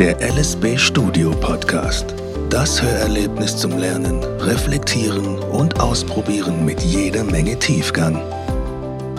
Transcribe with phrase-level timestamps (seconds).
[0.00, 2.14] Der LSB Studio Podcast.
[2.48, 8.18] Das Hörerlebnis zum Lernen, Reflektieren und Ausprobieren mit jeder Menge Tiefgang.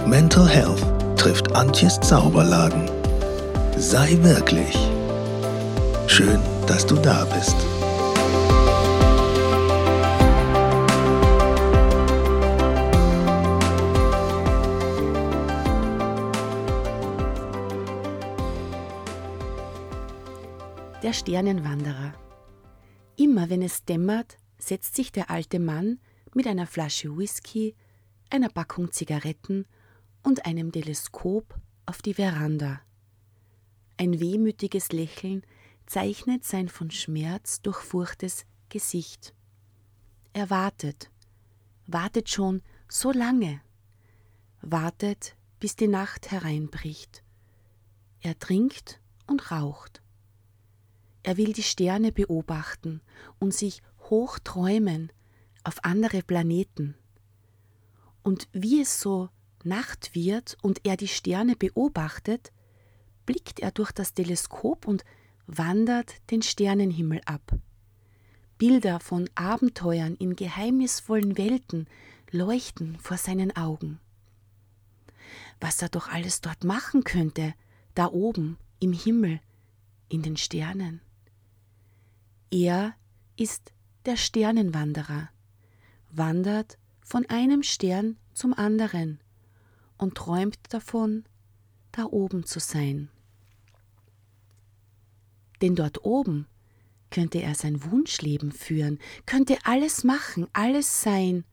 [0.08, 0.82] Mental Health
[1.18, 2.90] trifft Antjes Zauberladen.
[3.78, 4.76] Sei wirklich.
[6.08, 7.58] Schön, dass du da bist.
[21.12, 22.14] Der Sternenwanderer.
[23.18, 26.00] Immer wenn es dämmert, setzt sich der alte Mann
[26.34, 27.76] mit einer Flasche Whisky,
[28.30, 29.66] einer Packung Zigaretten
[30.24, 31.54] und einem Teleskop
[31.86, 32.80] auf die Veranda.
[33.98, 35.42] Ein wehmütiges Lächeln
[35.86, 39.34] zeichnet sein von Schmerz durchfurchtes Gesicht.
[40.32, 41.12] Er wartet,
[41.88, 43.60] wartet schon so lange,
[44.62, 47.22] wartet, bis die Nacht hereinbricht.
[48.22, 50.01] Er trinkt und raucht.
[51.24, 53.02] Er will die Sterne beobachten
[53.40, 55.12] und sich hoch träumen
[55.64, 56.96] auf andere Planeten.
[58.24, 59.30] Und wie es so
[59.64, 62.52] Nacht wird und er die Sterne beobachtet,
[63.26, 65.04] blickt er durch das Teleskop und
[65.46, 67.54] wandert den Sternenhimmel ab.
[68.58, 71.88] Bilder von Abenteuern in geheimnisvollen Welten
[72.32, 74.00] leuchten vor seinen Augen.
[75.60, 77.54] Was er doch alles dort machen könnte,
[77.96, 79.40] da oben im Himmel,
[80.10, 81.02] in den Sternen.
[82.54, 82.96] Er
[83.38, 83.72] ist
[84.06, 85.30] der Sternenwanderer,
[86.12, 89.22] wandert von einem Stern zum anderen
[89.98, 91.24] und träumt davon,
[91.94, 93.10] da oben zu sein.
[95.62, 96.46] Denn dort oben
[97.10, 101.46] könnte er sein Wunschleben führen, könnte alles machen, alles sein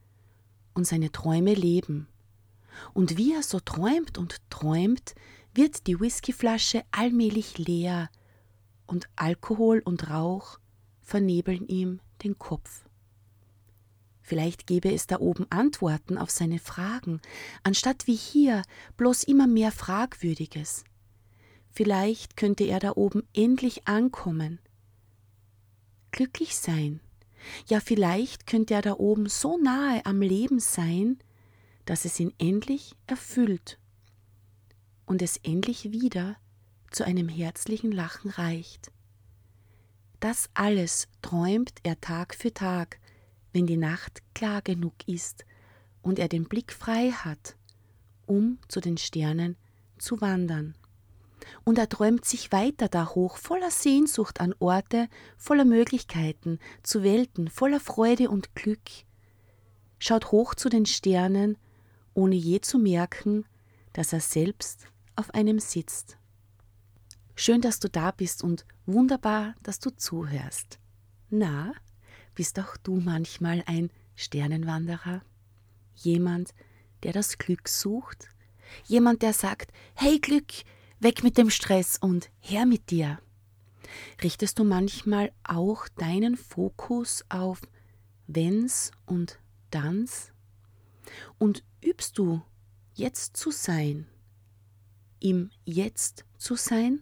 [0.73, 2.09] und seine Träume leben.
[2.93, 5.15] Und wie er so träumt und träumt,
[5.53, 8.09] wird die Whiskyflasche allmählich leer
[8.85, 10.58] und Alkohol und Rauch
[11.09, 12.85] vernebeln ihm den Kopf.
[14.21, 17.19] Vielleicht gäbe es da oben Antworten auf seine Fragen,
[17.63, 18.61] anstatt wie hier
[18.95, 20.83] bloß immer mehr Fragwürdiges.
[21.71, 24.59] Vielleicht könnte er da oben endlich ankommen,
[26.11, 26.99] glücklich sein.
[27.67, 31.17] Ja, vielleicht könnte er da oben so nahe am Leben sein,
[31.85, 33.79] dass es ihn endlich erfüllt
[35.07, 36.35] und es endlich wieder
[36.91, 38.91] zu einem herzlichen Lachen reicht.
[40.19, 42.99] Das alles träumt er Tag für Tag,
[43.53, 45.45] wenn die Nacht klar genug ist
[46.01, 47.55] und er den Blick frei hat,
[48.25, 49.55] um zu den Sternen
[49.97, 50.75] zu wandern.
[51.63, 57.49] Und er träumt sich weiter da hoch, voller Sehnsucht an Orte, voller Möglichkeiten, zu Welten,
[57.49, 58.89] voller Freude und Glück,
[59.99, 61.57] schaut hoch zu den Sternen,
[62.13, 63.45] ohne je zu merken,
[63.93, 66.18] dass er selbst auf einem sitzt.
[67.41, 70.77] Schön, dass du da bist und wunderbar, dass du zuhörst.
[71.29, 71.71] Na,
[72.35, 75.21] bist auch du manchmal ein Sternenwanderer?
[75.95, 76.53] Jemand,
[77.01, 78.27] der das Glück sucht?
[78.87, 80.51] Jemand, der sagt, hey Glück,
[80.99, 83.19] weg mit dem Stress und her mit dir?
[84.21, 87.61] Richtest du manchmal auch deinen Fokus auf
[88.27, 89.39] Wenns und
[89.71, 90.33] Danns?
[91.37, 92.41] Und übst du
[92.95, 94.07] jetzt zu sein,
[95.21, 97.01] im Jetzt zu sein?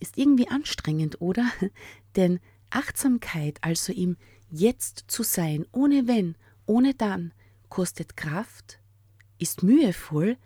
[0.00, 1.50] Ist irgendwie anstrengend, oder?
[2.16, 2.40] Denn
[2.70, 4.16] Achtsamkeit, also im
[4.50, 7.32] Jetzt zu sein, ohne wenn, ohne dann,
[7.68, 8.80] kostet Kraft,
[9.38, 10.36] ist mühevoll,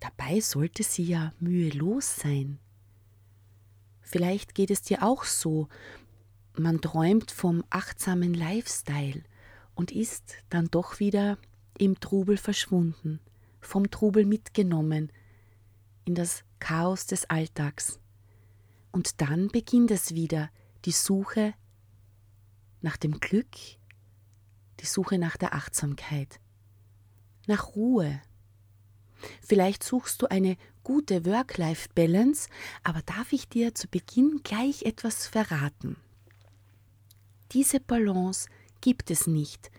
[0.00, 2.58] dabei sollte sie ja mühelos sein.
[4.00, 5.68] Vielleicht geht es dir auch so,
[6.56, 9.22] man träumt vom achtsamen Lifestyle
[9.74, 11.36] und ist dann doch wieder
[11.78, 13.20] im Trubel verschwunden,
[13.60, 15.10] vom Trubel mitgenommen,
[16.04, 17.98] in das Chaos des Alltags.
[18.94, 20.48] Und dann beginnt es wieder,
[20.84, 21.52] die Suche
[22.80, 23.56] nach dem Glück,
[24.78, 26.38] die Suche nach der Achtsamkeit,
[27.48, 28.22] nach Ruhe.
[29.42, 32.48] Vielleicht suchst du eine gute Work-Life-Balance,
[32.84, 35.96] aber darf ich dir zu Beginn gleich etwas verraten?
[37.50, 38.48] Diese Balance
[38.80, 39.72] gibt es nicht,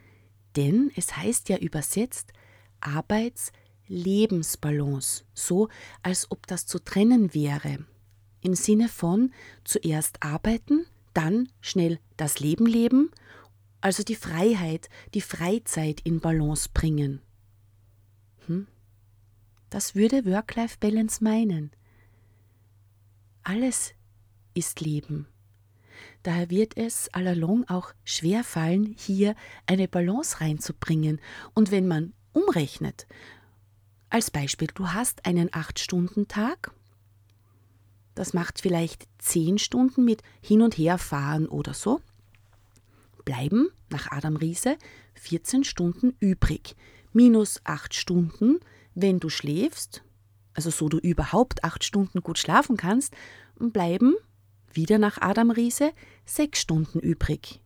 [0.58, 2.34] denn es heißt ja übersetzt
[2.82, 5.70] Arbeits-Lebensbalance, so
[6.04, 7.86] als ob das zu trennen wäre
[8.46, 9.34] im Sinne von
[9.64, 13.10] zuerst arbeiten, dann schnell das Leben leben,
[13.82, 17.22] also die Freiheit, die Freizeit in Balance bringen.
[18.46, 18.68] Hm?
[19.70, 21.72] Das würde Work-Life-Balance meinen.
[23.44, 23.94] Alles
[24.54, 25.28] ist Leben.
[26.24, 31.20] Daher wird es allalong auch schwer fallen, hier eine Balance reinzubringen.
[31.54, 33.08] Und wenn man umrechnet,
[34.10, 36.72] als Beispiel, du hast einen 8-Stunden-Tag
[38.16, 42.02] das macht vielleicht zehn Stunden mit Hin- und Herfahren oder so,
[43.26, 44.78] bleiben nach Adam Riese
[45.16, 46.76] 14 Stunden übrig.
[47.14, 48.60] Minus acht Stunden,
[48.94, 50.04] wenn du schläfst,
[50.54, 53.14] also so du überhaupt acht Stunden gut schlafen kannst,
[53.60, 54.16] bleiben
[54.74, 55.92] wieder nach Adam Riese
[56.26, 57.62] sechs Stunden übrig.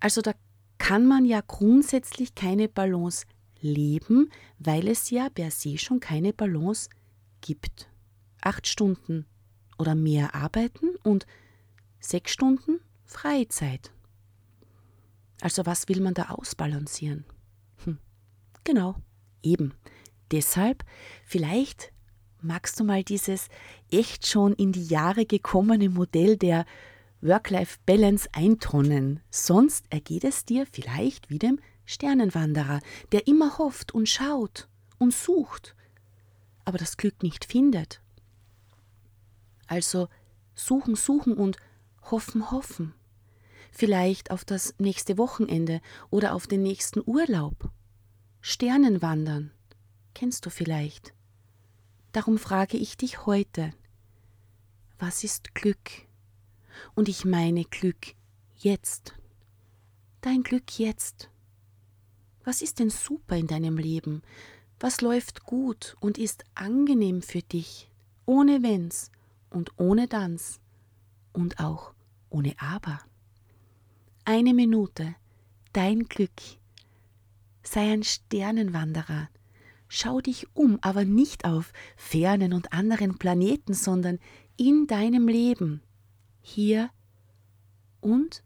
[0.00, 0.32] Also da
[0.78, 3.26] kann man ja grundsätzlich keine Balance
[3.60, 6.90] leben, weil es ja per se schon keine Balance
[7.40, 7.88] gibt.
[8.44, 9.24] Acht Stunden
[9.78, 11.26] oder mehr arbeiten und
[11.98, 13.90] sechs Stunden Freizeit.
[15.40, 17.24] Also was will man da ausbalancieren?
[17.84, 17.98] Hm.
[18.64, 18.96] Genau,
[19.42, 19.72] eben.
[20.30, 20.84] Deshalb,
[21.24, 21.92] vielleicht
[22.42, 23.48] magst du mal dieses
[23.90, 26.66] echt schon in die Jahre gekommene Modell der
[27.22, 29.20] Work-Life-Balance eintonnen.
[29.30, 32.80] Sonst ergeht es dir vielleicht wie dem Sternenwanderer,
[33.12, 34.68] der immer hofft und schaut
[34.98, 35.74] und sucht,
[36.66, 38.03] aber das Glück nicht findet.
[39.66, 40.08] Also
[40.54, 41.56] suchen, suchen und
[42.02, 42.94] hoffen, hoffen.
[43.72, 45.80] Vielleicht auf das nächste Wochenende
[46.10, 47.70] oder auf den nächsten Urlaub.
[48.40, 49.50] Sternenwandern.
[50.14, 51.12] Kennst du vielleicht?
[52.12, 53.72] Darum frage ich dich heute,
[54.98, 56.06] was ist Glück?
[56.94, 58.14] Und ich meine Glück
[58.56, 59.14] jetzt.
[60.20, 61.30] Dein Glück jetzt.
[62.44, 64.22] Was ist denn super in deinem Leben?
[64.78, 67.90] Was läuft gut und ist angenehm für dich,
[68.26, 69.10] ohne Wenns
[69.54, 70.60] und ohne Danns
[71.32, 71.94] und auch
[72.28, 73.00] ohne Aber?
[74.24, 75.14] Eine Minute,
[75.72, 76.30] dein Glück.
[77.62, 79.28] Sei ein Sternenwanderer.
[79.88, 84.18] Schau dich um, aber nicht auf fernen und anderen Planeten, sondern
[84.56, 85.82] in deinem Leben.
[86.40, 86.90] Hier
[88.00, 88.42] und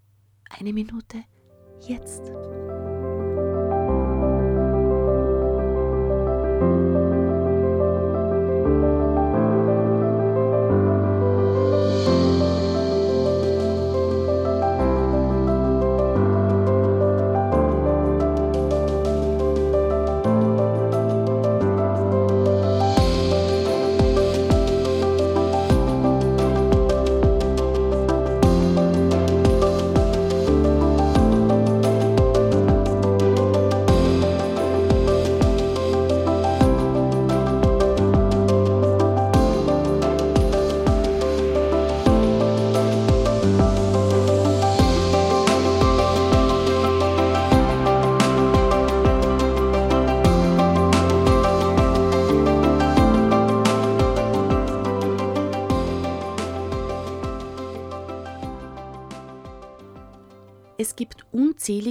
[0.51, 1.25] eine Minute
[1.87, 2.33] jetzt.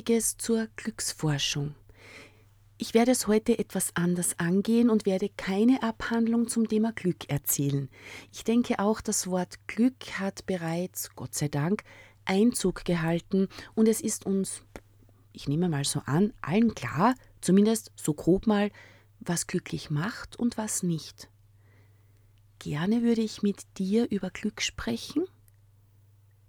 [0.08, 1.76] Unzähliges zur Glücksforschung.
[2.78, 7.90] Ich werde es heute etwas anders angehen und werde keine Abhandlung zum Thema Glück erzählen.
[8.32, 11.84] Ich denke auch, das Wort Glück hat bereits, Gott sei Dank,
[12.24, 14.62] Einzug gehalten und es ist uns,
[15.34, 18.72] ich nehme mal so an, allen klar, zumindest so grob mal,
[19.20, 21.30] was glücklich macht und was nicht.
[22.60, 25.26] Gerne würde ich mit dir über Glück sprechen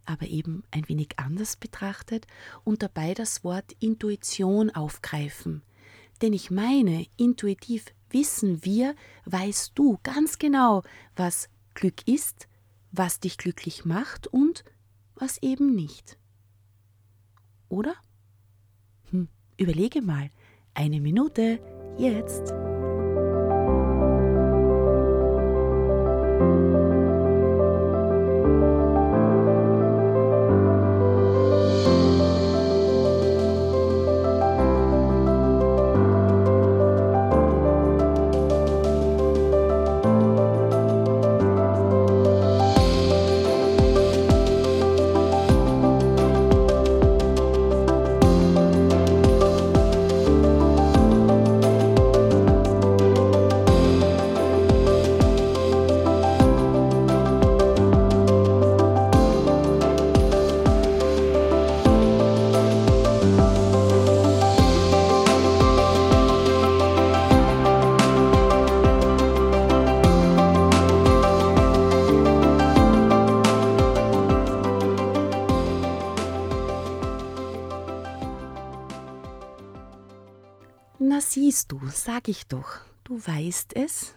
[0.08, 2.26] aber eben ein wenig anders betrachtet
[2.64, 5.62] und dabei das Wort Intuition aufgreifen.
[6.22, 8.94] Denn ich meine, intuitiv wissen wir,
[9.26, 10.82] weißt du ganz genau,
[11.14, 12.48] was Glück ist,
[12.90, 14.64] was dich glücklich macht und
[15.14, 16.18] was eben nicht.
[17.68, 17.94] Oder?
[19.10, 20.30] Hm, überlege mal.
[20.74, 21.60] Eine Minute,
[21.98, 22.54] jetzt.
[82.08, 84.14] Sag ich doch, du weißt es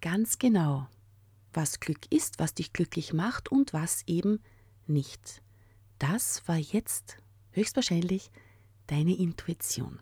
[0.00, 0.88] ganz genau,
[1.52, 4.40] was Glück ist, was dich glücklich macht und was eben
[4.88, 5.40] nicht.
[6.00, 7.18] Das war jetzt
[7.52, 8.32] höchstwahrscheinlich
[8.88, 10.00] deine Intuition.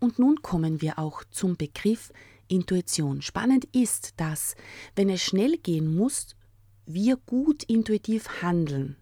[0.00, 2.10] Und nun kommen wir auch zum Begriff
[2.48, 3.20] Intuition.
[3.20, 4.54] Spannend ist, dass,
[4.94, 6.34] wenn es schnell gehen muss,
[6.86, 8.96] wir gut intuitiv handeln,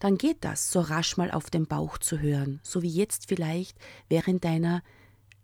[0.00, 3.78] dann geht das, so rasch mal auf den Bauch zu hören, so wie jetzt vielleicht
[4.08, 4.82] während deiner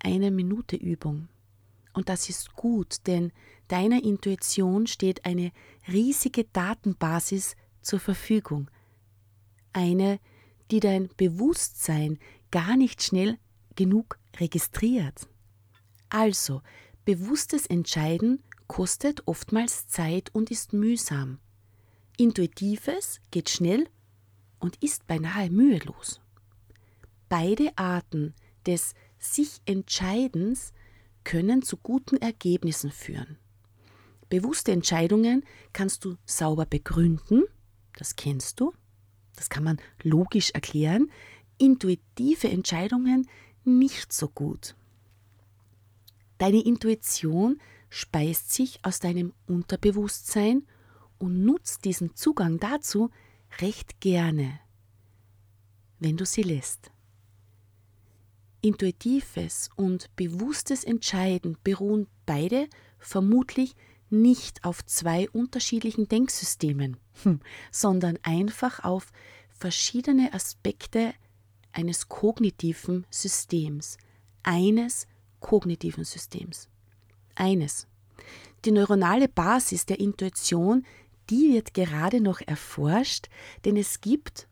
[0.02, 1.28] eine Minute Übung.
[1.92, 3.33] Und das ist gut, denn
[3.69, 5.52] deiner Intuition steht eine
[5.88, 8.71] riesige Datenbasis zur Verfügung.
[9.73, 10.21] Eine,
[10.71, 12.19] die dein Bewusstsein
[12.50, 13.38] gar nicht schnell
[13.76, 15.28] genug registriert.
[16.09, 16.62] Also,
[17.04, 21.38] bewusstes Entscheiden kostet oftmals Zeit und ist mühsam.
[22.16, 23.88] Intuitives geht schnell
[24.59, 26.21] und ist beinahe mühelos.
[27.28, 28.35] Beide Arten
[28.66, 30.72] des sich Entscheidens
[31.22, 33.38] können zu guten Ergebnissen führen.
[34.28, 37.44] Bewusste Entscheidungen kannst du sauber begründen,
[37.98, 38.72] das kennst du,
[39.36, 41.10] das kann man logisch erklären,
[41.58, 43.28] intuitive Entscheidungen
[43.64, 44.74] nicht so gut.
[46.38, 47.60] Deine Intuition
[47.90, 50.66] speist sich aus deinem Unterbewusstsein
[51.18, 53.10] und nutzt diesen Zugang dazu
[53.60, 54.58] recht gerne,
[55.98, 56.90] wenn du sie lässt.
[58.62, 63.74] Intuitives und bewusstes Entscheiden beruhen beide vermutlich
[64.10, 67.40] nicht auf zwei unterschiedlichen Denksystemen, hm,
[67.70, 69.12] sondern einfach auf
[69.50, 71.14] verschiedene Aspekte
[71.72, 73.96] eines kognitiven Systems,
[74.42, 75.06] eines
[75.38, 76.68] kognitiven Systems.
[77.34, 77.86] Eines.
[78.64, 80.84] Die neuronale Basis der Intuition,
[81.30, 83.28] die wird gerade noch erforscht,
[83.64, 84.48] denn es gibt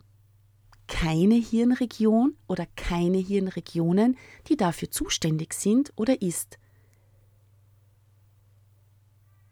[0.88, 4.16] keine Hirnregion oder keine Hirnregionen,
[4.49, 6.59] die dafür zuständig sind oder ist.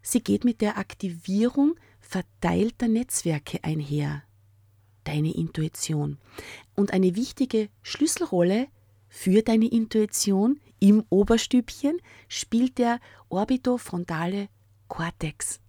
[0.03, 4.23] Sie geht mit der Aktivierung verteilter Netzwerke einher,
[5.05, 6.19] deine Intuition.
[6.75, 8.69] Und eine wichtige Schlüsselrolle
[9.09, 14.49] für deine Intuition im Oberstübchen spielt der orbitofrontale
[14.89, 15.61] Kortex.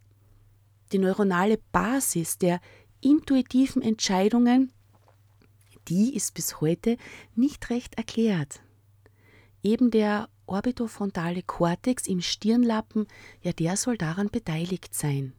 [0.91, 2.61] Die neuronale Basis der
[3.01, 4.71] intuitiven Entscheidungen
[5.87, 6.97] die ist bis heute
[7.35, 8.61] nicht recht erklärt.
[9.63, 13.07] Eben der orbitofrontale Kortex im Stirnlappen,
[13.41, 15.33] ja, der soll daran beteiligt sein.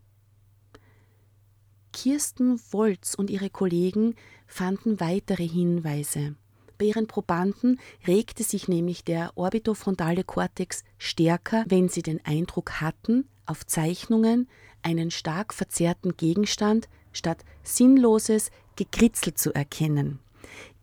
[1.92, 4.14] Kirsten Wolz und ihre Kollegen
[4.46, 6.36] fanden weitere Hinweise.
[6.76, 13.28] Bei ihren Probanden regte sich nämlich der orbitofrontale Kortex stärker, wenn sie den Eindruck hatten,
[13.46, 14.48] auf Zeichnungen
[14.82, 20.20] einen stark verzerrten Gegenstand statt sinnloses Gekritzel zu erkennen.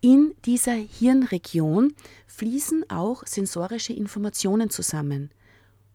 [0.06, 1.96] In dieser Hirnregion
[2.28, 5.32] fließen auch sensorische Informationen zusammen.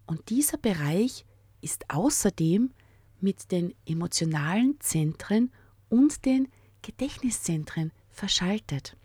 [0.05, 1.25] Und dieser Bereich
[1.61, 2.73] ist außerdem
[3.21, 5.53] mit den emotionalen Zentren
[5.89, 6.49] und den
[6.83, 8.97] Gedächtniszentren verschaltet.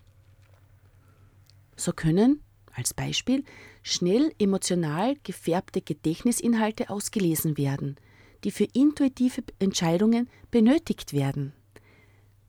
[1.76, 2.40] So können,
[2.74, 3.44] als Beispiel,
[3.84, 7.94] schnell emotional gefärbte Gedächtnisinhalte ausgelesen werden,
[8.42, 11.52] die für intuitive Entscheidungen benötigt werden.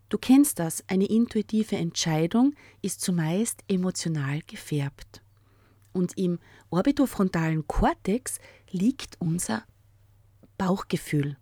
[0.10, 5.22] Du kennst das, eine intuitive Entscheidung ist zumeist emotional gefärbt.
[5.92, 8.40] Und im orbitofrontalen Kortex
[8.72, 9.64] liegt unser
[10.58, 11.38] Bauchgefühl.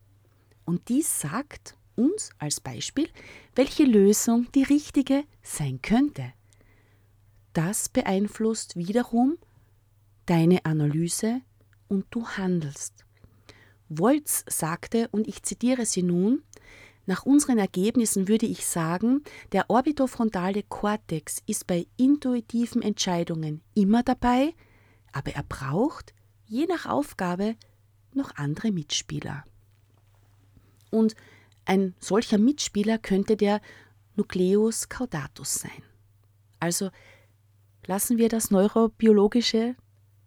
[0.65, 3.09] Und dies sagt uns als Beispiel,
[3.55, 6.33] welche Lösung die richtige sein könnte.
[7.53, 9.37] Das beeinflusst wiederum
[10.25, 11.41] deine Analyse
[11.87, 13.05] und du handelst.
[13.87, 16.43] Wolz sagte, und ich zitiere sie nun,
[17.05, 24.53] nach unseren Ergebnissen würde ich sagen, der orbitofrontale Kortex ist bei intuitiven Entscheidungen immer dabei,
[25.11, 26.13] aber er braucht,
[26.47, 27.55] je nach Aufgabe,
[28.13, 29.43] noch andere Mitspieler.
[30.89, 31.15] Und
[31.65, 33.61] ein solcher Mitspieler könnte der
[34.15, 35.83] Nucleus caudatus sein.
[36.59, 36.89] Also
[37.85, 39.75] lassen wir das Neurobiologische,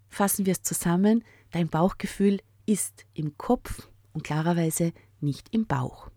[0.09, 6.11] fassen wir es zusammen, dein Bauchgefühl ist im Kopf und klarerweise nicht im Bauch.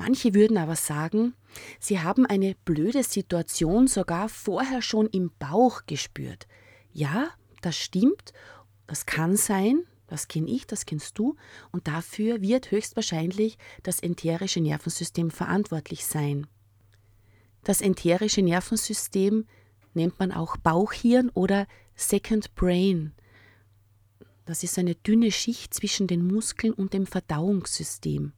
[0.00, 1.34] Manche würden aber sagen,
[1.78, 6.48] sie haben eine blöde Situation sogar vorher schon im Bauch gespürt.
[6.90, 7.28] Ja,
[7.60, 8.32] das stimmt,
[8.86, 11.36] das kann sein, das kenne ich, das kennst du,
[11.70, 16.46] und dafür wird höchstwahrscheinlich das enterische Nervensystem verantwortlich sein.
[17.62, 19.44] Das enterische Nervensystem
[19.92, 23.12] nennt man auch Bauchhirn oder Second Brain.
[24.46, 28.32] Das ist eine dünne Schicht zwischen den Muskeln und dem Verdauungssystem.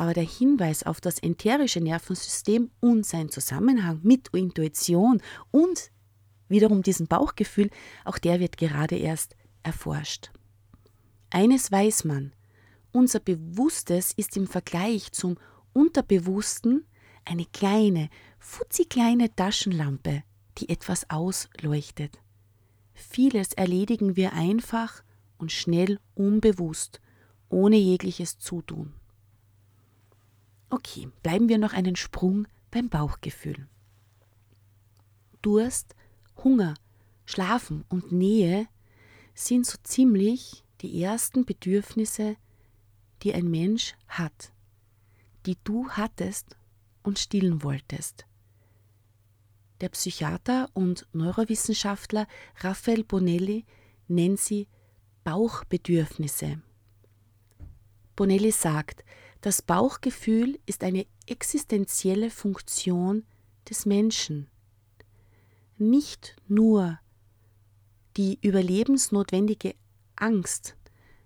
[0.00, 5.90] Aber der Hinweis auf das enterische Nervensystem und sein Zusammenhang mit Intuition und
[6.48, 7.68] wiederum diesem Bauchgefühl,
[8.06, 10.30] auch der wird gerade erst erforscht.
[11.28, 12.32] Eines weiß man,
[12.92, 15.36] unser Bewusstes ist im Vergleich zum
[15.74, 16.86] Unterbewussten
[17.26, 20.22] eine kleine, futzikleine Taschenlampe,
[20.56, 22.18] die etwas ausleuchtet.
[22.94, 25.02] Vieles erledigen wir einfach
[25.36, 27.02] und schnell unbewusst
[27.50, 28.94] ohne jegliches Zutun.
[30.70, 33.66] Okay, bleiben wir noch einen Sprung beim Bauchgefühl.
[35.42, 35.96] Durst,
[36.44, 36.74] Hunger,
[37.24, 38.68] Schlafen und Nähe
[39.34, 42.36] sind so ziemlich die ersten Bedürfnisse,
[43.22, 44.52] die ein Mensch hat,
[45.44, 46.56] die du hattest
[47.02, 48.26] und stillen wolltest.
[49.80, 52.26] Der Psychiater und Neurowissenschaftler
[52.60, 53.64] Raphael Bonelli
[54.08, 54.68] nennt sie
[55.24, 56.60] Bauchbedürfnisse.
[58.14, 59.04] Bonelli sagt,
[59.40, 63.24] das Bauchgefühl ist eine existenzielle Funktion
[63.68, 64.48] des Menschen.
[65.78, 66.98] Nicht nur
[68.16, 69.74] die überlebensnotwendige
[70.16, 70.76] Angst,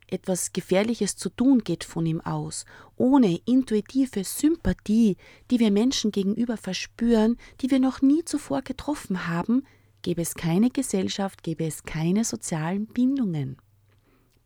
[0.06, 2.66] etwas Gefährliches zu tun, geht von ihm aus.
[2.96, 5.16] Ohne intuitive Sympathie,
[5.50, 9.66] die wir Menschen gegenüber verspüren, die wir noch nie zuvor getroffen haben,
[10.02, 13.56] gäbe es keine Gesellschaft, gäbe es keine sozialen Bindungen.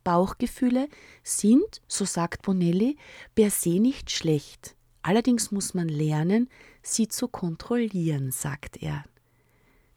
[0.09, 0.89] Bauchgefühle
[1.23, 2.97] sind, so sagt Bonelli,
[3.35, 4.75] per se nicht schlecht.
[5.03, 6.49] Allerdings muss man lernen,
[6.81, 9.05] sie zu kontrollieren, sagt er.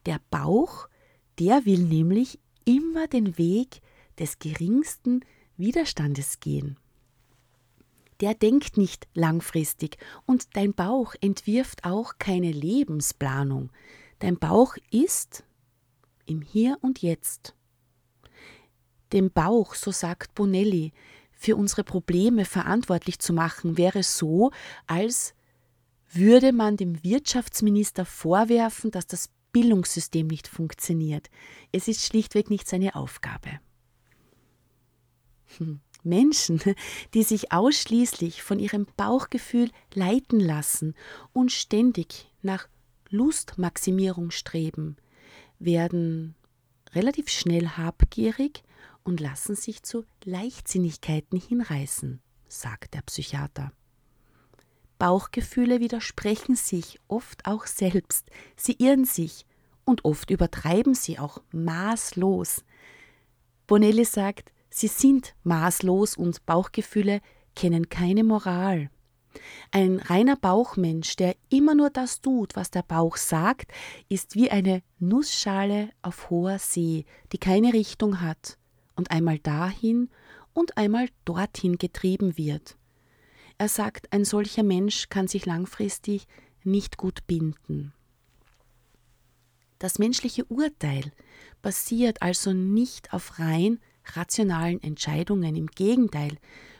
[0.06, 0.90] Der Bauch,
[1.40, 3.80] der will nämlich immer den Weg
[4.20, 5.24] des geringsten
[5.56, 6.76] Widerstandes gehen.
[8.20, 13.72] Der denkt nicht langfristig und dein Bauch entwirft auch keine Lebensplanung.
[14.20, 15.46] Dein Bauch ist
[16.26, 17.56] im Hier und Jetzt
[19.14, 20.94] dem Bauch, so sagt Bonelli,
[21.32, 24.52] für unsere Probleme verantwortlich zu machen, wäre so,
[24.86, 25.34] als
[26.12, 31.30] würde man dem Wirtschaftsminister vorwerfen, dass das Bildungssystem nicht funktioniert.
[31.72, 33.60] Es ist schlichtweg nicht seine Aufgabe.
[35.58, 35.82] Hm.
[36.04, 36.62] Menschen,
[37.14, 40.96] die sich ausschließlich von ihrem Bauchgefühl leiten lassen
[41.34, 42.68] und ständig nach
[43.10, 44.98] Lustmaximierung streben,
[45.60, 46.36] werden
[46.94, 48.64] relativ schnell habgierig
[49.04, 53.72] und lassen sich zu Leichtsinnigkeiten hinreißen, sagt der Psychiater.
[54.98, 59.46] Bauchgefühle widersprechen sich oft auch selbst, sie irren sich
[59.84, 62.64] und oft übertreiben sie auch maßlos.
[63.66, 67.22] Bonelli sagt, sie sind maßlos und Bauchgefühle
[67.56, 68.92] kennen keine Moral.
[69.72, 73.72] Ein reiner Bauchmensch, der immer nur das tut, was der Bauch sagt,
[74.08, 78.58] ist wie eine Nussschale auf hoher See, die keine Richtung hat
[78.96, 80.10] und einmal dahin
[80.54, 82.78] und einmal dorthin getrieben wird.
[83.58, 86.28] Er sagt, ein solcher Mensch kann sich langfristig
[86.64, 87.94] nicht gut binden.
[89.80, 91.12] Das menschliche Urteil
[91.62, 93.80] basiert also nicht auf rein
[94.16, 95.56] rationalen Entscheidungen.
[95.56, 96.38] Im Gegenteil,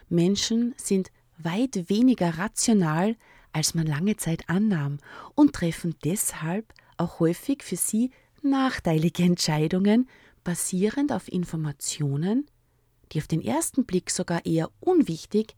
[0.08, 3.16] Menschen sind weit weniger rational,
[3.52, 4.98] als man lange Zeit annahm
[5.34, 8.10] und treffen deshalb auch häufig für sie
[8.42, 10.08] nachteilige Entscheidungen,
[10.44, 12.46] basierend auf Informationen,
[13.12, 15.54] die auf den ersten Blick sogar eher unwichtig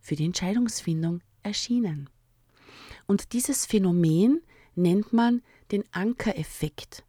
[0.00, 2.08] für die Entscheidungsfindung erschienen.
[3.06, 4.40] Und dieses Phänomen
[4.74, 7.04] nennt man den Ankereffekt.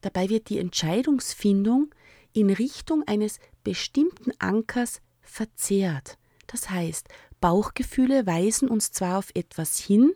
[0.00, 1.94] Dabei wird die Entscheidungsfindung
[2.32, 6.18] in Richtung eines bestimmten Ankers verzerrt.
[6.46, 7.08] Das heißt,
[7.40, 10.12] Bauchgefühle weisen uns zwar auf etwas hin,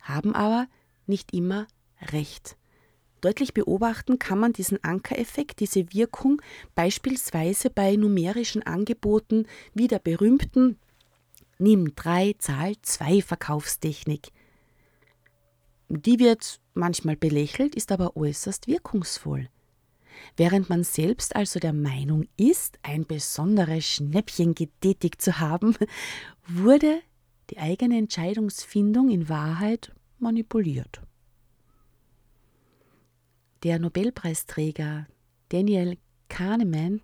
[0.00, 0.68] haben aber
[1.06, 1.66] nicht immer
[2.12, 2.56] recht.
[3.24, 6.42] Deutlich beobachten kann man diesen Ankereffekt, diese Wirkung
[6.74, 10.78] beispielsweise bei numerischen Angeboten wie der berühmten
[11.56, 14.28] Nimm 3, Zahl 2 Verkaufstechnik.
[15.88, 19.48] Die wird manchmal belächelt, ist aber äußerst wirkungsvoll.
[20.36, 25.74] Während man selbst also der Meinung ist, ein besonderes Schnäppchen getätigt zu haben,
[26.46, 27.00] wurde
[27.48, 31.00] die eigene Entscheidungsfindung in Wahrheit manipuliert.
[33.64, 35.06] Der Nobelpreisträger
[35.48, 35.96] Daniel
[36.28, 37.00] Kahneman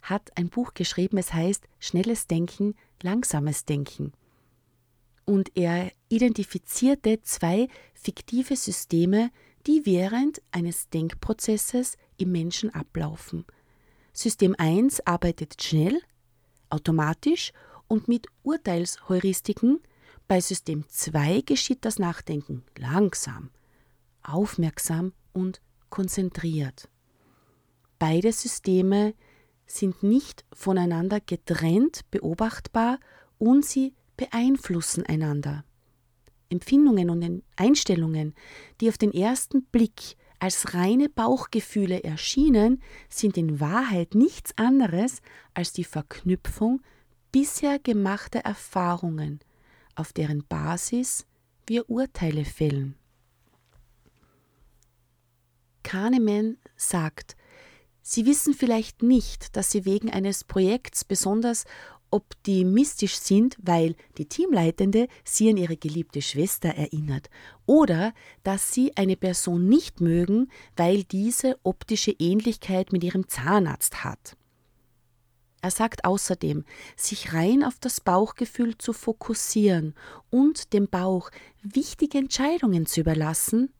[0.00, 4.12] hat ein Buch geschrieben, es heißt Schnelles Denken, langsames Denken.
[5.24, 9.32] Und er identifizierte zwei fiktive Systeme,
[9.66, 13.44] die während eines Denkprozesses im Menschen ablaufen.
[14.12, 16.00] System 1 arbeitet schnell,
[16.70, 17.52] automatisch
[17.88, 19.80] und mit Urteilsheuristiken.
[20.28, 23.50] Bei System 2 geschieht das Nachdenken langsam,
[24.22, 25.60] aufmerksam und
[25.94, 26.88] konzentriert.
[28.00, 29.14] Beide Systeme
[29.64, 32.98] sind nicht voneinander getrennt beobachtbar
[33.38, 35.64] und sie beeinflussen einander.
[36.48, 38.34] Empfindungen und Einstellungen,
[38.80, 45.22] die auf den ersten Blick als reine Bauchgefühle erschienen, sind in Wahrheit nichts anderes
[45.54, 46.82] als die Verknüpfung
[47.30, 49.38] bisher gemachter Erfahrungen,
[49.94, 51.24] auf deren Basis
[51.68, 52.96] wir Urteile fällen.
[55.84, 57.36] Kahneman sagt,
[58.06, 61.64] Sie wissen vielleicht nicht, dass Sie wegen eines Projekts besonders
[62.14, 67.28] optimistisch sind, weil die Teamleitende sie an ihre geliebte Schwester erinnert
[67.66, 74.36] oder dass sie eine Person nicht mögen, weil diese optische Ähnlichkeit mit ihrem Zahnarzt hat.
[75.60, 79.94] Er sagt außerdem, sich rein auf das Bauchgefühl zu fokussieren
[80.30, 81.30] und dem Bauch
[81.64, 83.72] wichtige Entscheidungen zu überlassen,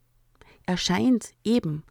[0.66, 1.84] erscheint eben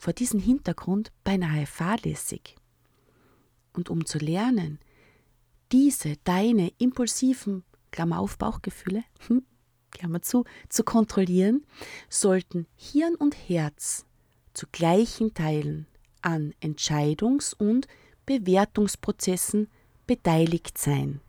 [0.00, 2.56] vor diesem Hintergrund beinahe fahrlässig.
[3.74, 4.78] Und um zu lernen,
[5.72, 9.44] diese deine impulsiven, Klammer auf, Bauchgefühle, hm,
[9.90, 11.66] Klammer zu, zu kontrollieren,
[12.08, 14.06] sollten Hirn und Herz
[14.54, 15.86] zu gleichen Teilen
[16.22, 17.86] an Entscheidungs- und
[18.24, 19.68] Bewertungsprozessen
[20.06, 21.20] beteiligt sein,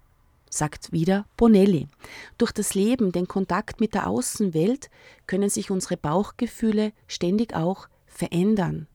[0.49, 1.89] sagt wieder Bonelli.
[2.38, 4.89] Durch das Leben, den Kontakt mit der Außenwelt
[5.27, 7.89] können sich unsere Bauchgefühle ständig auch
[8.21, 8.88] verändern.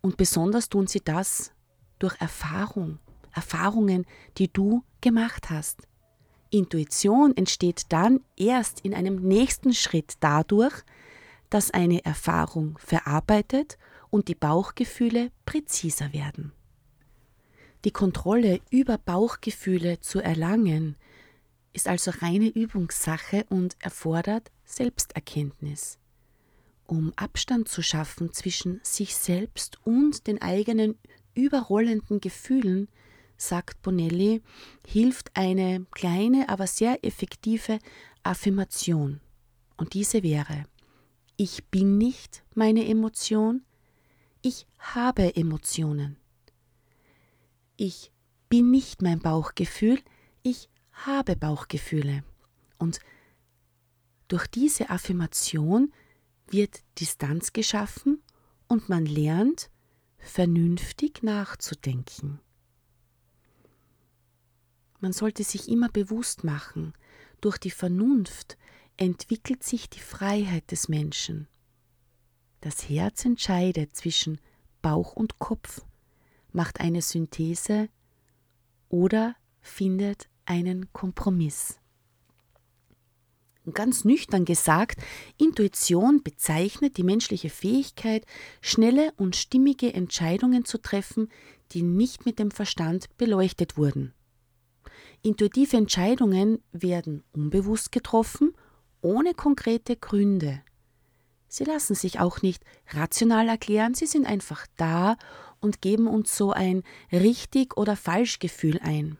[0.00, 1.52] Und besonders tun sie das
[1.98, 3.00] durch Erfahrung,
[3.32, 4.06] Erfahrungen,
[4.38, 5.88] die du gemacht hast.
[6.50, 10.74] Intuition entsteht dann erst in einem nächsten Schritt dadurch,
[11.50, 13.78] dass eine Erfahrung verarbeitet
[14.10, 16.52] und die Bauchgefühle präziser werden.
[17.84, 20.96] Die Kontrolle über Bauchgefühle zu erlangen,
[21.72, 25.98] ist also reine Übungssache und erfordert Selbsterkenntnis.
[26.86, 30.98] Um Abstand zu schaffen zwischen sich selbst und den eigenen
[31.34, 32.88] überrollenden Gefühlen,
[33.36, 34.42] sagt Bonelli,
[34.86, 37.78] hilft eine kleine, aber sehr effektive
[38.22, 39.20] Affirmation.
[39.76, 40.64] Und diese wäre,
[41.36, 43.64] ich bin nicht meine Emotion,
[44.42, 46.16] ich habe Emotionen.
[47.76, 48.12] Ich
[48.48, 49.98] bin nicht mein Bauchgefühl,
[50.42, 52.22] ich habe Bauchgefühle.
[52.78, 53.00] Und
[54.28, 55.92] durch diese Affirmation
[56.48, 58.22] wird Distanz geschaffen
[58.68, 59.70] und man lernt,
[60.18, 62.40] vernünftig nachzudenken.
[65.00, 66.92] Man sollte sich immer bewusst machen,
[67.40, 68.56] durch die Vernunft
[68.96, 71.48] entwickelt sich die Freiheit des Menschen.
[72.60, 74.40] Das Herz entscheidet zwischen
[74.80, 75.84] Bauch und Kopf,
[76.52, 77.88] macht eine Synthese
[78.88, 81.80] oder findet einen Kompromiss.
[83.70, 85.00] Ganz nüchtern gesagt,
[85.38, 88.26] Intuition bezeichnet die menschliche Fähigkeit,
[88.60, 91.28] schnelle und stimmige Entscheidungen zu treffen,
[91.70, 94.14] die nicht mit dem Verstand beleuchtet wurden.
[95.22, 98.52] Intuitive Entscheidungen werden unbewusst getroffen,
[99.00, 100.60] ohne konkrete Gründe.
[101.46, 105.16] Sie lassen sich auch nicht rational erklären, sie sind einfach da
[105.60, 109.18] und geben uns so ein richtig oder falsch Gefühl ein.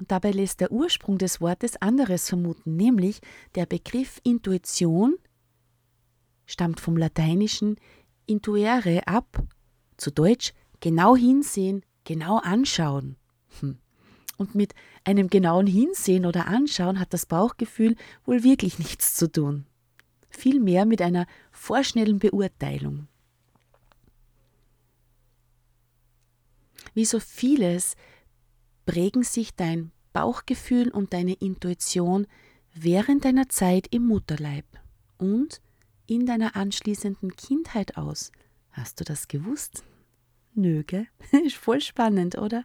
[0.00, 3.20] Und dabei lässt der Ursprung des Wortes anderes vermuten, nämlich
[3.54, 5.16] der Begriff Intuition
[6.46, 7.76] stammt vom lateinischen
[8.24, 9.42] intuere ab,
[9.98, 13.16] zu Deutsch genau hinsehen, genau anschauen.
[13.60, 13.76] Hm.
[14.38, 19.66] Und mit einem genauen Hinsehen oder Anschauen hat das Bauchgefühl wohl wirklich nichts zu tun.
[20.30, 23.06] Vielmehr mit einer vorschnellen Beurteilung.
[26.94, 27.96] Wie so vieles
[28.90, 32.26] prägen sich dein Bauchgefühl und deine Intuition
[32.74, 34.64] während deiner Zeit im Mutterleib
[35.16, 35.60] und
[36.08, 38.32] in deiner anschließenden Kindheit aus.
[38.72, 39.84] Hast du das gewusst?
[40.54, 41.06] Nö, gell?
[41.44, 42.64] Ist voll spannend, oder?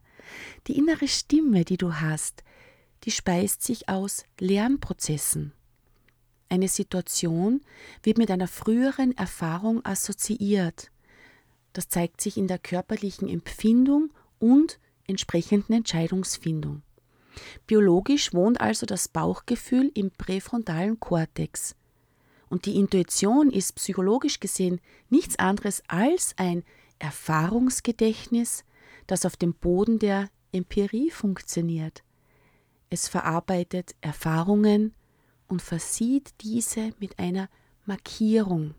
[0.65, 2.43] Die innere Stimme, die du hast,
[3.03, 5.53] die speist sich aus Lernprozessen.
[6.49, 7.61] Eine Situation
[8.01, 10.89] wird mit einer früheren Erfahrung assoziiert.
[11.73, 16.81] Das zeigt sich in der körperlichen Empfindung und entsprechenden Entscheidungsfindung.
[17.67, 21.75] Biologisch wohnt also das Bauchgefühl im präfrontalen Kortex.
[22.49, 26.63] Und die Intuition ist psychologisch gesehen nichts anderes als ein
[26.99, 28.63] Erfahrungsgedächtnis,
[29.07, 32.03] das auf dem Boden der Empirie funktioniert.
[32.89, 34.93] Es verarbeitet Erfahrungen
[35.47, 37.49] und versieht diese mit einer
[37.85, 38.73] Markierung.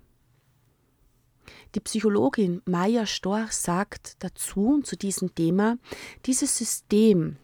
[1.75, 5.79] Die Psychologin Maya Storch sagt dazu zu diesem Thema,
[6.25, 7.37] dieses System,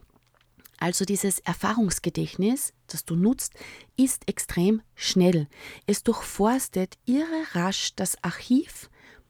[0.79, 3.53] also dieses Erfahrungsgedächtnis, das du nutzt,
[3.95, 5.47] ist extrem schnell.
[5.85, 8.89] Es durchforstet irre rasch das Archiv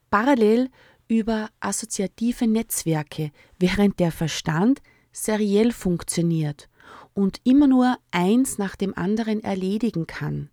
[0.09, 0.69] parallel
[1.07, 4.81] über assoziative Netzwerke, während der Verstand
[5.11, 6.69] seriell funktioniert
[7.13, 10.49] und immer nur eins nach dem anderen erledigen kann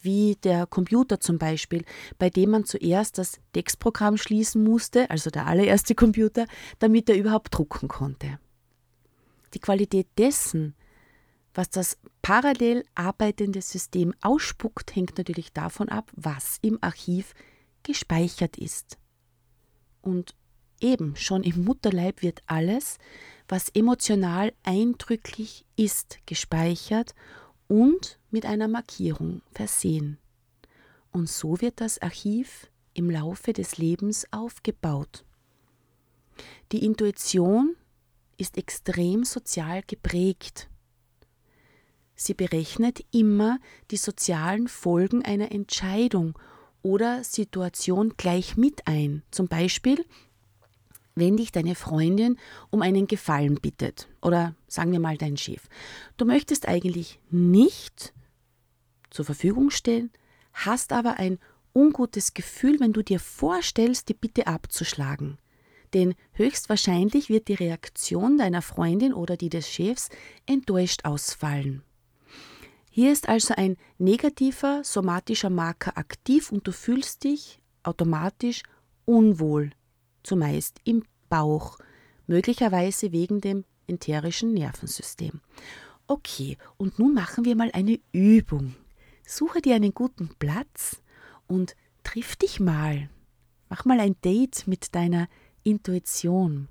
[0.00, 1.84] wie der Computer zum Beispiel,
[2.18, 6.46] bei dem man zuerst das Textprogramm schließen musste, also der allererste Computer,
[6.78, 8.38] damit er überhaupt drucken konnte.
[9.54, 10.74] Die Qualität dessen,
[11.54, 17.34] was das parallel arbeitende System ausspuckt, hängt natürlich davon ab, was im Archiv
[17.82, 18.98] gespeichert ist.
[20.00, 20.34] Und
[20.80, 22.98] eben schon im Mutterleib wird alles,
[23.48, 27.14] was emotional eindrücklich ist, gespeichert
[27.70, 30.18] und mit einer Markierung versehen.
[31.12, 35.24] Und so wird das Archiv im Laufe des Lebens aufgebaut.
[36.72, 37.76] Die Intuition
[38.36, 40.68] ist extrem sozial geprägt.
[42.16, 43.60] Sie berechnet immer
[43.92, 46.36] die sozialen Folgen einer Entscheidung
[46.82, 49.22] oder Situation gleich mit ein.
[49.30, 50.04] Zum Beispiel,
[51.14, 52.38] wenn dich deine Freundin
[52.70, 55.68] um einen Gefallen bittet oder sagen wir mal dein Chef.
[56.16, 58.12] Du möchtest eigentlich nicht
[59.10, 60.10] zur Verfügung stellen,
[60.52, 61.38] hast aber ein
[61.72, 65.38] ungutes Gefühl, wenn du dir vorstellst, die Bitte abzuschlagen.
[65.94, 70.08] Denn höchstwahrscheinlich wird die Reaktion deiner Freundin oder die des Chefs
[70.46, 71.82] enttäuscht ausfallen.
[72.90, 78.62] Hier ist also ein negativer somatischer Marker aktiv und du fühlst dich automatisch
[79.04, 79.70] unwohl,
[80.22, 81.78] zumeist im Bauch,
[82.26, 85.40] möglicherweise wegen dem enterischen Nervensystem.
[86.06, 88.74] Okay, und nun machen wir mal eine Übung.
[89.26, 91.02] Suche dir einen guten Platz
[91.46, 93.08] und triff dich mal.
[93.68, 95.28] Mach mal ein Date mit deiner
[95.62, 96.68] Intuition.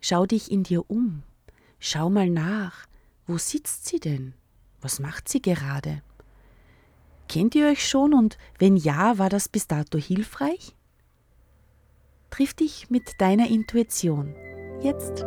[0.00, 1.22] Schau dich in dir um.
[1.80, 2.86] Schau mal nach.
[3.26, 4.34] Wo sitzt sie denn?
[4.80, 6.02] Was macht sie gerade?
[7.28, 10.76] Kennt ihr euch schon und wenn ja, war das bis dato hilfreich?
[12.34, 14.34] Triff dich mit deiner Intuition.
[14.82, 15.24] Jetzt.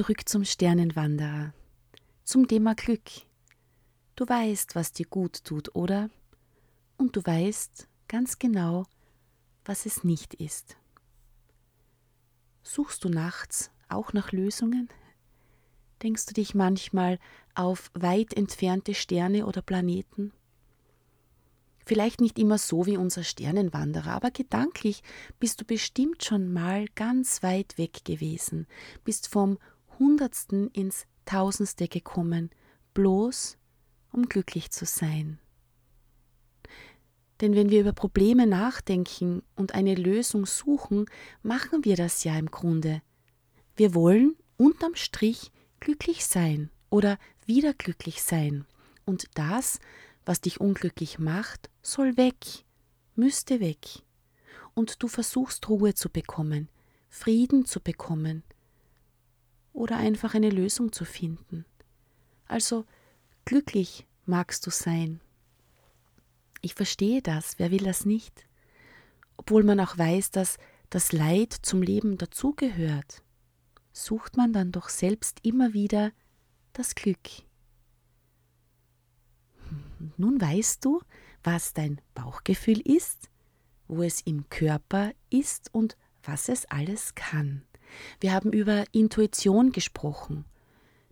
[0.00, 1.52] Zurück zum Sternenwanderer,
[2.24, 3.02] zum Thema Glück.
[4.16, 6.08] Du weißt, was dir gut tut, oder?
[6.96, 8.86] Und du weißt ganz genau,
[9.66, 10.78] was es nicht ist.
[12.62, 14.88] Suchst du nachts auch nach Lösungen?
[16.02, 17.18] Denkst du dich manchmal
[17.54, 20.32] auf weit entfernte Sterne oder Planeten?
[21.84, 25.02] Vielleicht nicht immer so wie unser Sternenwanderer, aber gedanklich
[25.40, 28.66] bist du bestimmt schon mal ganz weit weg gewesen,
[29.04, 29.58] bist vom
[30.00, 32.50] Hundertsten ins Tausendste gekommen,
[32.94, 33.56] bloß
[34.10, 35.38] um glücklich zu sein.
[37.40, 41.06] Denn wenn wir über Probleme nachdenken und eine Lösung suchen,
[41.42, 43.02] machen wir das ja im Grunde.
[43.76, 48.66] Wir wollen unterm Strich glücklich sein oder wieder glücklich sein.
[49.06, 49.78] Und das,
[50.26, 52.64] was dich unglücklich macht, soll weg,
[53.14, 54.02] müsste weg.
[54.74, 56.68] Und du versuchst Ruhe zu bekommen,
[57.08, 58.42] Frieden zu bekommen,
[59.72, 61.64] oder einfach eine Lösung zu finden.
[62.46, 62.84] Also
[63.44, 65.20] glücklich magst du sein.
[66.62, 68.46] Ich verstehe das, wer will das nicht?
[69.36, 70.58] Obwohl man auch weiß, dass
[70.90, 73.22] das Leid zum Leben dazugehört,
[73.92, 76.12] sucht man dann doch selbst immer wieder
[76.72, 77.28] das Glück.
[80.16, 81.00] Nun weißt du,
[81.42, 83.30] was dein Bauchgefühl ist,
[83.88, 87.62] wo es im Körper ist und was es alles kann.
[88.20, 90.44] Wir haben über Intuition gesprochen.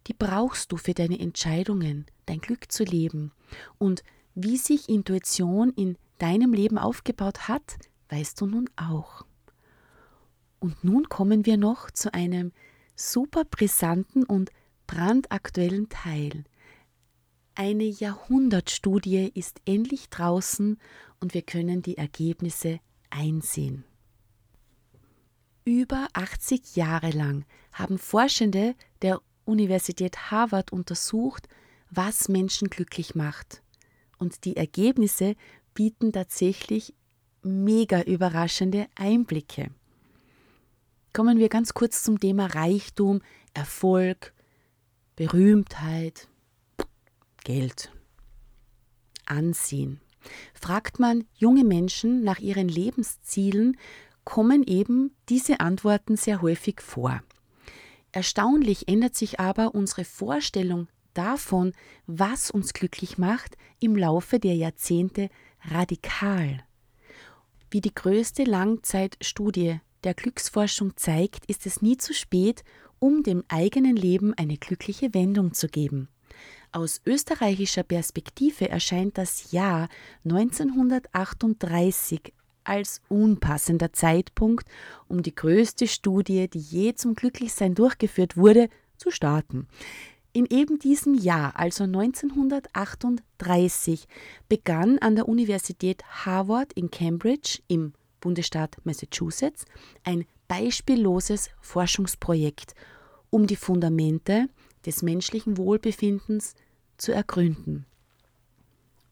[0.06, 3.32] Die brauchst du für deine Entscheidungen, dein Glück zu leben.
[3.78, 4.02] Und
[4.34, 9.24] wie sich Intuition in deinem Leben aufgebaut hat, weißt du nun auch.
[10.60, 12.52] Und nun kommen wir noch zu einem
[12.96, 14.50] super brisanten und
[14.86, 16.44] brandaktuellen Teil.
[17.54, 20.78] Eine Jahrhundertstudie ist endlich draußen
[21.20, 23.84] und wir können die Ergebnisse einsehen.
[25.68, 31.46] Über 80 Jahre lang haben Forschende der Universität Harvard untersucht,
[31.90, 33.62] was Menschen glücklich macht.
[34.16, 35.36] Und die Ergebnisse
[35.74, 36.94] bieten tatsächlich
[37.42, 39.70] mega überraschende Einblicke.
[41.12, 43.20] Kommen wir ganz kurz zum Thema Reichtum,
[43.52, 44.32] Erfolg,
[45.16, 46.28] Berühmtheit,
[47.44, 47.92] Geld,
[49.26, 50.00] Ansehen.
[50.54, 53.76] Fragt man junge Menschen nach ihren Lebenszielen,
[54.28, 57.22] kommen eben diese Antworten sehr häufig vor.
[58.12, 61.72] Erstaunlich ändert sich aber unsere Vorstellung davon,
[62.06, 65.30] was uns glücklich macht, im Laufe der Jahrzehnte
[65.70, 66.62] radikal.
[67.70, 72.64] Wie die größte Langzeitstudie der Glücksforschung zeigt, ist es nie zu spät,
[72.98, 76.08] um dem eigenen Leben eine glückliche Wendung zu geben.
[76.70, 79.88] Aus österreichischer Perspektive erscheint das Jahr
[80.26, 82.34] 1938
[82.68, 84.68] als unpassender Zeitpunkt,
[85.08, 89.66] um die größte Studie, die je zum Glücklichsein durchgeführt wurde, zu starten.
[90.32, 94.06] In eben diesem Jahr, also 1938,
[94.48, 99.64] begann an der Universität Harvard in Cambridge im Bundesstaat Massachusetts
[100.04, 102.74] ein beispielloses Forschungsprojekt,
[103.30, 104.48] um die Fundamente
[104.84, 106.54] des menschlichen Wohlbefindens
[106.98, 107.86] zu ergründen.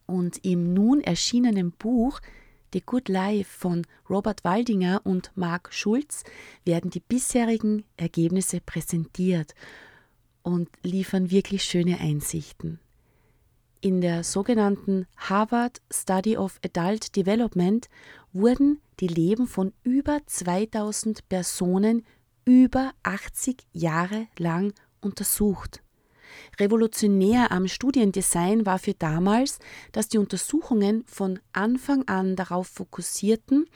[0.07, 2.21] Und im nun erschienenen Buch
[2.77, 6.25] The Good Life von Robert Waldinger und Mark Schulz
[6.67, 9.55] werden die bisherigen Ergebnisse präsentiert
[10.43, 12.79] und liefern wirklich schöne Einsichten.
[13.81, 17.89] In der sogenannten Harvard Study of Adult Development
[18.35, 22.05] wurden die Leben von über 2000 Personen
[22.45, 25.83] über 80 Jahre lang untersucht.
[26.59, 29.59] Revolutionär am Studiendesign war für damals,
[29.93, 33.67] dass die Untersuchungen von Anfang an darauf fokussierten,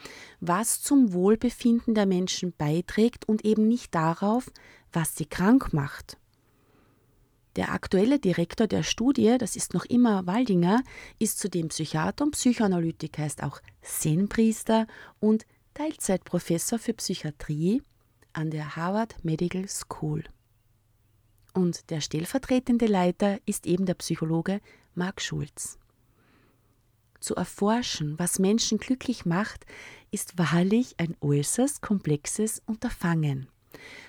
[0.40, 4.50] was zum Wohlbefinden der Menschen beiträgt und eben nicht darauf,
[4.92, 6.16] was sie krank macht.
[7.56, 10.82] Der aktuelle Direktor der Studie, das ist noch immer Waldinger,
[11.18, 14.86] ist zudem Psychiater und Psychoanalytiker, ist auch Zen-Priester
[15.18, 17.82] und Teilzeitprofessor für Psychiatrie
[18.32, 20.24] an der Harvard Medical School.
[21.52, 24.60] Und der stellvertretende Leiter ist eben der Psychologe
[24.94, 25.78] Marc Schulz.
[27.20, 29.66] Zu erforschen, was Menschen glücklich macht,
[30.10, 33.48] ist wahrlich ein äußerst komplexes Unterfangen.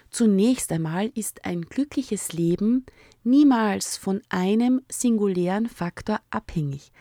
[0.10, 2.86] Zunächst einmal ist ein glückliches Leben
[3.24, 6.92] niemals von einem singulären Faktor abhängig.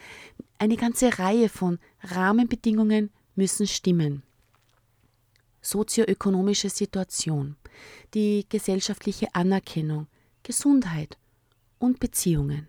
[0.59, 4.22] Eine ganze Reihe von Rahmenbedingungen müssen stimmen.
[5.62, 7.57] Sozioökonomische Situation,
[8.14, 10.07] die gesellschaftliche Anerkennung,
[10.50, 11.16] Gesundheit
[11.78, 12.66] und Beziehungen.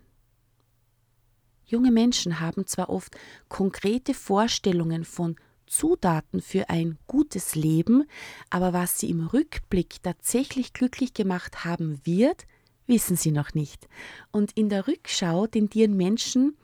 [1.66, 3.18] Junge Menschen haben zwar oft
[3.50, 8.04] konkrete Vorstellungen von Zutaten für ein gutes Leben,
[8.52, 12.46] aber was sie im Rückblick tatsächlich glücklich gemacht haben wird,
[12.86, 13.88] wissen sie noch nicht.
[14.32, 16.56] Und in der Rückschau tendieren Menschen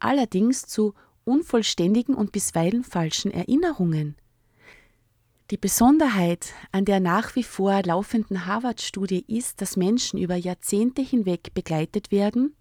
[0.00, 4.16] allerdings zu unvollständigen und bisweilen falschen Erinnerungen.
[5.54, 11.54] Die Besonderheit an der nach wie vor laufenden Harvard-Studie ist, dass Menschen über Jahrzehnte hinweg
[11.54, 12.56] begleitet werden,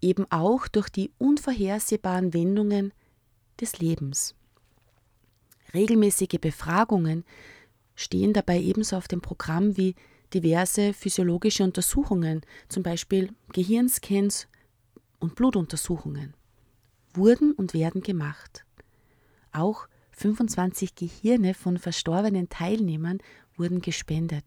[0.00, 2.92] eben auch durch die unvorhersehbaren Wendungen
[3.60, 4.36] des Lebens.
[5.74, 7.24] Regelmäßige Befragungen
[7.96, 9.96] stehen dabei ebenso auf dem Programm wie
[10.32, 14.46] diverse physiologische Untersuchungen, zum Beispiel Gehirnscans
[15.18, 16.34] und Blutuntersuchungen,
[17.12, 18.64] wurden und werden gemacht.
[19.50, 23.18] Auch 25 Gehirne von verstorbenen Teilnehmern
[23.56, 24.44] wurden gespendet.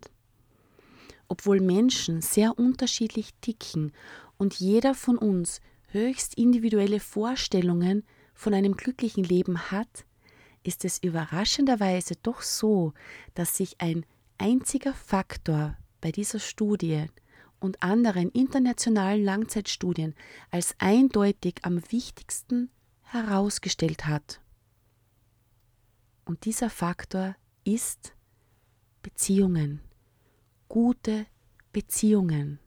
[1.27, 3.91] Obwohl Menschen sehr unterschiedlich ticken
[4.37, 8.03] und jeder von uns höchst individuelle Vorstellungen
[8.33, 10.05] von einem glücklichen Leben hat,
[10.63, 12.93] ist es überraschenderweise doch so,
[13.33, 14.05] dass sich ein
[14.37, 17.05] einziger Faktor bei dieser Studie
[17.59, 20.13] und anderen internationalen Langzeitstudien
[20.51, 22.69] als eindeutig am wichtigsten
[23.03, 24.41] herausgestellt hat.
[26.27, 28.13] Und dieser Faktor ist
[29.01, 29.79] Beziehungen,
[30.67, 31.25] gute
[31.71, 32.59] Beziehungen.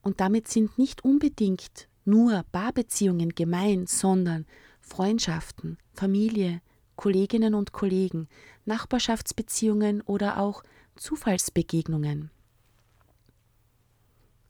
[0.00, 4.46] Und damit sind nicht unbedingt nur Paarbeziehungen gemeint, sondern
[4.80, 6.62] Freundschaften, Familie,
[6.96, 8.28] Kolleginnen und Kollegen,
[8.64, 10.62] Nachbarschaftsbeziehungen oder auch
[10.96, 12.30] Zufallsbegegnungen.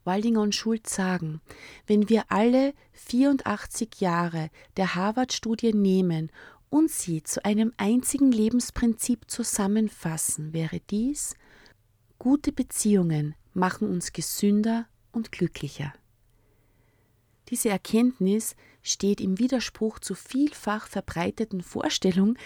[0.05, 1.41] Waldinger und Schulz sagen,
[1.89, 6.31] wenn wir alle 84 Jahre der Harvard-Studie nehmen
[6.71, 11.35] und sie zu einem einzigen Lebensprinzip zusammenfassen, wäre dies,
[12.19, 15.93] gute Beziehungen machen uns gesünder und glücklicher.
[17.49, 22.39] Diese Erkenntnis steht im Widerspruch zur vielfach verbreiteten Vorstellung,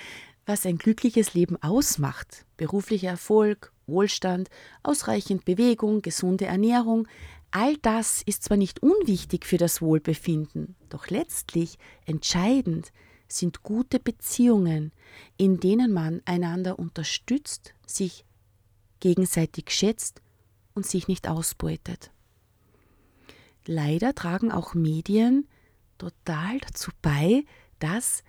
[0.46, 2.46] was ein glückliches Leben ausmacht.
[2.56, 4.48] Beruflicher Erfolg, Wohlstand,
[4.82, 7.06] ausreichend Bewegung, gesunde Ernährung,
[7.50, 12.90] all das ist zwar nicht unwichtig für das Wohlbefinden, doch letztlich entscheidend
[13.28, 14.92] sind gute Beziehungen,
[15.36, 18.24] in denen man einander unterstützt, sich
[19.00, 20.22] gegenseitig schätzt
[20.74, 22.10] und sich nicht ausbeutet.
[23.66, 25.48] Leider tragen auch Medien
[25.98, 27.44] total dazu bei,
[27.78, 28.22] dass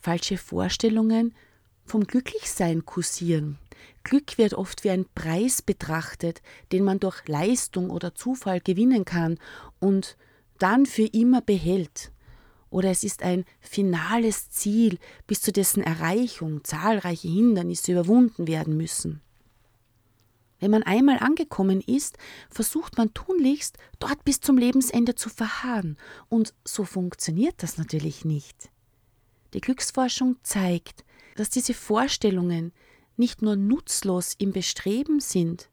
[0.00, 1.34] falsche Vorstellungen
[1.84, 3.58] vom Glücklichsein kursieren.
[4.04, 6.42] Glück wird oft wie ein Preis betrachtet,
[6.72, 9.38] den man durch Leistung oder Zufall gewinnen kann
[9.80, 10.16] und
[10.58, 12.10] dann für immer behält.
[12.70, 19.22] Oder es ist ein finales Ziel, bis zu dessen Erreichung zahlreiche Hindernisse überwunden werden müssen.
[20.60, 22.18] Wenn man einmal angekommen ist,
[22.50, 25.96] versucht man tunlichst, dort bis zum Lebensende zu verharren,
[26.28, 28.70] und so funktioniert das natürlich nicht.
[29.54, 31.04] Die Glücksforschung zeigt,
[31.36, 32.72] dass diese Vorstellungen
[33.16, 35.70] nicht nur nutzlos im Bestreben sind,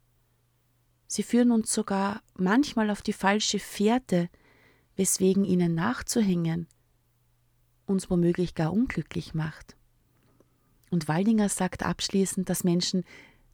[1.07, 4.29] sie führen uns sogar manchmal auf die falsche Fährte,
[4.95, 6.67] weswegen ihnen nachzuhängen
[7.85, 9.75] uns womöglich gar unglücklich macht.
[10.89, 13.03] Und Waldinger sagt abschließend, dass Menschen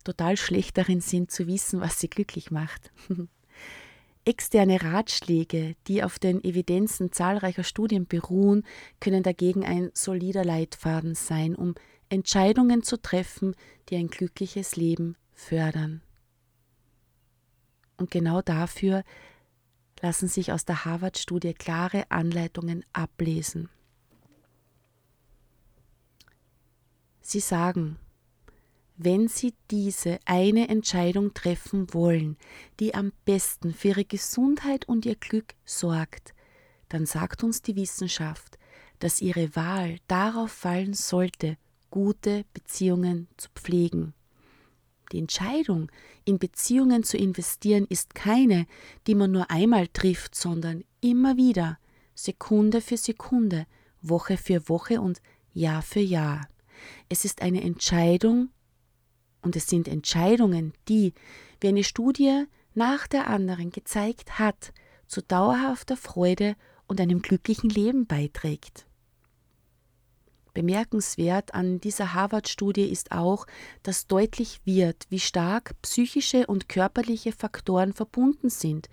[0.04, 2.92] total schlecht darin sind zu wissen, was sie glücklich macht.
[4.26, 8.64] Externe Ratschläge, die auf den Evidenzen zahlreicher Studien beruhen,
[9.00, 11.74] können dagegen ein solider Leitfaden sein, um
[12.10, 13.56] Entscheidungen zu treffen,
[13.90, 16.02] die ein glückliches Leben fördern.
[17.98, 19.04] Und genau dafür
[20.02, 23.70] lassen sich aus der Harvard-Studie klare Anleitungen ablesen.
[27.22, 27.98] Sie sagen,
[28.98, 32.38] wenn Sie diese eine Entscheidung treffen wollen,
[32.80, 36.34] die am besten für Ihre Gesundheit und Ihr Glück sorgt,
[36.90, 38.60] dann sagt uns die Wissenschaft,
[39.00, 41.58] dass Ihre Wahl darauf fallen sollte,
[41.90, 44.14] gute Beziehungen zu pflegen.
[45.12, 45.92] Die Entscheidung,
[46.24, 48.66] in Beziehungen zu investieren, ist keine,
[49.08, 51.80] die man nur einmal trifft, sondern immer wieder,
[52.14, 53.66] Sekunde für Sekunde,
[54.02, 55.22] Woche für Woche und
[55.54, 56.48] Jahr für Jahr.
[57.10, 58.50] Es ist eine Entscheidung,
[59.42, 61.14] und es sind Entscheidungen, die,
[61.60, 64.74] wie eine Studie nach der anderen gezeigt hat,
[65.08, 66.56] zu dauerhafter Freude
[66.88, 68.86] und einem glücklichen Leben beiträgt.
[70.54, 73.48] Bemerkenswert an dieser Harvard-Studie ist auch,
[73.84, 78.90] dass deutlich wird, wie stark psychische und körperliche Faktoren verbunden sind.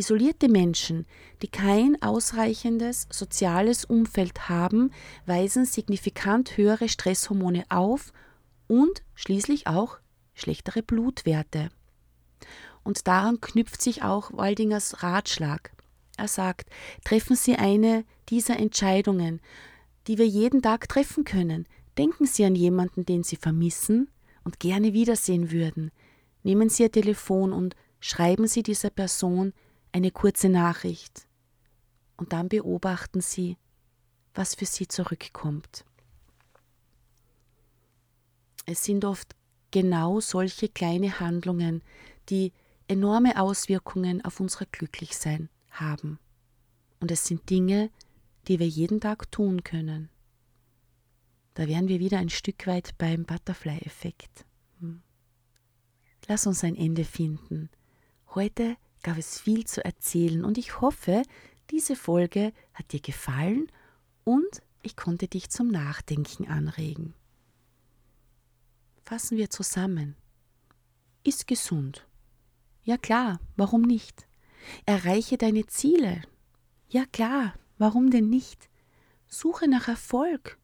[0.00, 1.04] Isolierte Menschen,
[1.42, 4.92] die kein ausreichendes soziales Umfeld haben,
[5.26, 8.14] weisen signifikant höhere Stresshormone auf
[8.66, 9.98] und schließlich auch
[10.32, 11.68] schlechtere Blutwerte.
[12.82, 15.70] Und daran knüpft sich auch Waldingers Ratschlag.
[16.16, 16.70] Er sagt,
[17.04, 19.42] treffen Sie eine dieser Entscheidungen,
[20.06, 21.68] die wir jeden Tag treffen können.
[21.98, 24.08] Denken Sie an jemanden, den Sie vermissen
[24.44, 25.90] und gerne wiedersehen würden.
[26.42, 29.52] Nehmen Sie Ihr Telefon und schreiben Sie dieser Person
[29.92, 31.26] eine kurze Nachricht.
[32.16, 33.56] Und dann beobachten Sie,
[34.34, 35.84] was für Sie zurückkommt.
[38.66, 39.34] Es sind oft
[39.70, 41.82] genau solche kleine Handlungen,
[42.28, 42.52] die
[42.88, 46.18] enorme Auswirkungen auf unser Glücklichsein haben.
[47.00, 47.90] Und es sind Dinge,
[48.48, 50.08] die wir jeden Tag tun können.
[51.54, 54.44] Da wären wir wieder ein Stück weit beim Butterfly-Effekt.
[54.80, 55.02] Hm.
[56.28, 57.70] Lass uns ein Ende finden.
[58.34, 61.22] Heute gab es viel zu erzählen und ich hoffe,
[61.70, 63.70] diese Folge hat dir gefallen
[64.24, 67.14] und ich konnte dich zum Nachdenken anregen.
[69.02, 70.16] Fassen wir zusammen.
[71.24, 72.06] Ist gesund.
[72.82, 74.26] Ja klar, warum nicht?
[74.86, 76.22] Erreiche deine Ziele.
[76.88, 78.68] Ja klar, Warum denn nicht?
[79.26, 80.58] Suche nach Erfolg.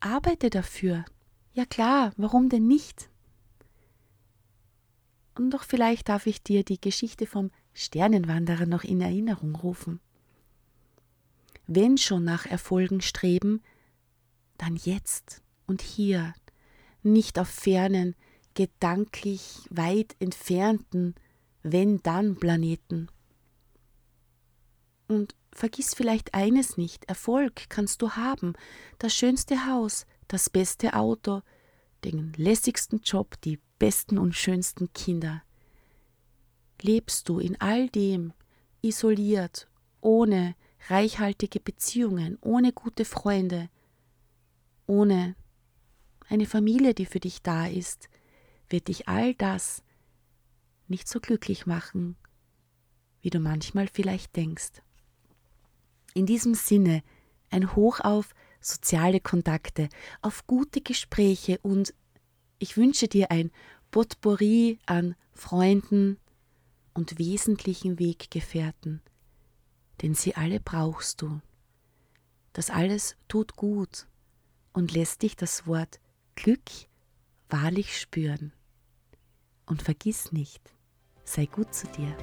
[0.00, 1.04] Arbeite dafür.
[1.52, 3.08] Ja klar, warum denn nicht?
[5.36, 10.00] Und doch vielleicht darf ich dir die Geschichte vom Sternenwanderer noch in Erinnerung rufen.
[11.66, 13.62] Wenn schon nach Erfolgen streben,
[14.58, 16.34] dann jetzt und hier,
[17.02, 18.14] nicht auf fernen,
[18.54, 21.14] gedanklich weit entfernten
[21.62, 23.08] Wenn-Dann-Planeten.
[25.08, 28.54] Und vergiss vielleicht eines nicht, Erfolg kannst du haben,
[28.98, 31.42] das schönste Haus, das beste Auto,
[32.04, 35.42] den lässigsten Job, die besten und schönsten Kinder.
[36.80, 38.32] Lebst du in all dem
[38.82, 39.68] isoliert,
[40.00, 40.54] ohne
[40.88, 43.70] reichhaltige Beziehungen, ohne gute Freunde,
[44.86, 45.34] ohne
[46.28, 48.08] eine Familie, die für dich da ist,
[48.68, 49.82] wird dich all das
[50.88, 52.16] nicht so glücklich machen,
[53.20, 54.82] wie du manchmal vielleicht denkst.
[56.12, 57.02] In diesem Sinne
[57.50, 59.88] ein Hoch auf soziale Kontakte,
[60.22, 61.94] auf gute Gespräche und
[62.58, 63.50] ich wünsche dir ein
[63.90, 66.18] Potpourri an Freunden
[66.94, 69.02] und wesentlichen Weggefährten,
[70.02, 71.40] denn sie alle brauchst du.
[72.52, 74.06] Das alles tut gut
[74.72, 76.00] und lässt dich das Wort
[76.36, 76.70] Glück
[77.48, 78.52] wahrlich spüren.
[79.66, 80.72] Und vergiss nicht,
[81.24, 82.16] sei gut zu dir.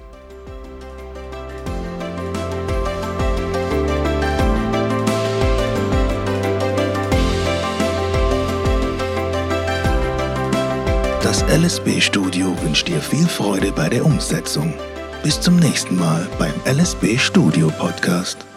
[11.32, 14.74] Das LSB Studio wünscht dir viel Freude bei der Umsetzung.
[15.24, 18.51] Bis zum nächsten Mal beim LSB Studio Podcast.